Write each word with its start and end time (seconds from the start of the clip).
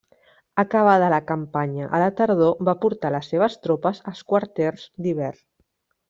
Acabada 0.61 1.09
la 1.13 1.17
campanya 1.31 1.89
a 1.97 1.99
la 2.05 2.09
tardor 2.21 2.63
va 2.69 2.73
portar 2.85 3.11
les 3.17 3.29
seves 3.33 3.57
tropes 3.67 4.01
als 4.13 4.23
quarters 4.33 4.87
d'hivern. 5.07 5.45